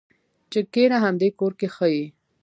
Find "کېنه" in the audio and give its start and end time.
0.73-0.97